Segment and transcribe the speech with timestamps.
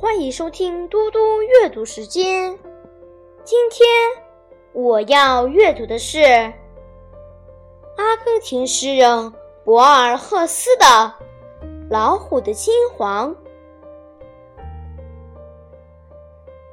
[0.00, 2.56] 欢迎收听嘟嘟阅读时间。
[3.42, 3.84] 今天
[4.72, 6.22] 我要阅读的是
[7.96, 9.32] 阿根廷诗人
[9.64, 10.84] 博尔赫斯的
[11.90, 13.34] 《老虎的金黄》。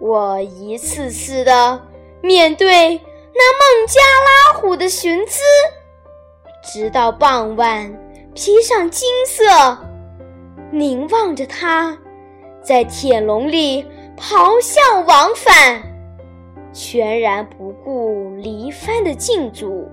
[0.00, 1.78] 我一次次的
[2.22, 2.98] 面对
[3.34, 5.42] 那孟加拉虎的寻姿，
[6.64, 7.94] 直到傍晚
[8.34, 9.44] 披上金色，
[10.72, 11.98] 凝望着它。
[12.70, 13.84] 在铁笼里
[14.16, 15.82] 咆哮往返，
[16.72, 19.88] 全然不顾离帆的禁足。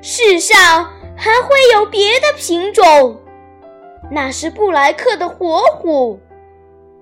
[0.00, 3.20] 世上还会有别的品种，
[4.08, 6.20] 那是布莱克的活虎。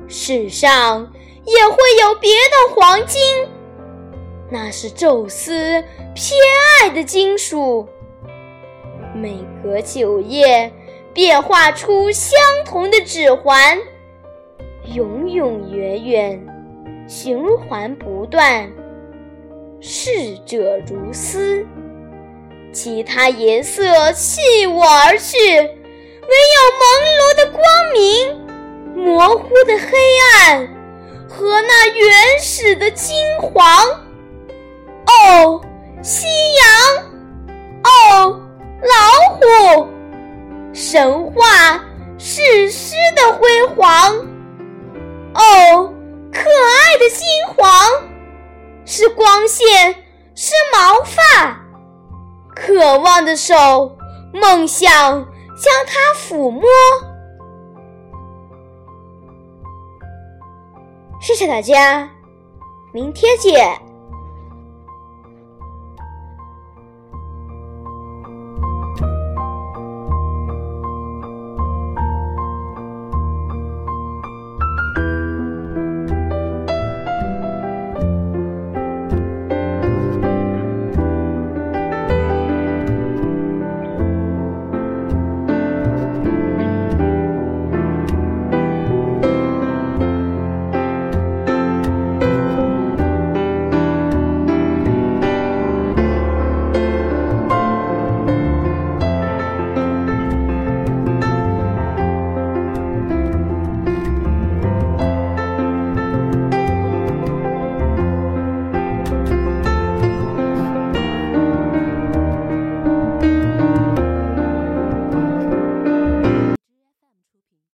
[0.09, 1.13] 世上
[1.45, 3.21] 也会有别的黄金，
[4.51, 5.85] 那是宙斯
[6.15, 6.41] 偏
[6.81, 7.87] 爱的金属。
[9.15, 10.73] 每隔九夜，
[11.13, 13.79] 变化出相同的指环。
[14.95, 16.41] 永永远远，
[17.07, 18.71] 循环不断，
[19.81, 21.67] 逝者如斯。
[22.73, 26.85] 其他颜色弃我而去，唯有朦
[27.19, 29.89] 胧的光明、模糊的黑
[30.47, 30.67] 暗
[31.29, 33.65] 和那原始的金黄。
[35.07, 35.61] 哦，
[36.03, 37.05] 夕阳！
[37.85, 38.41] 哦，
[38.83, 38.91] 老
[39.35, 39.89] 虎！
[40.73, 41.85] 神话
[42.19, 44.28] 史诗的辉煌。
[48.99, 49.95] 是光线，
[50.35, 51.57] 是毛发，
[52.53, 53.97] 渴望的手，
[54.33, 56.63] 梦想将它抚摸。
[61.21, 62.11] 谢谢大家，
[62.93, 63.88] 明天见。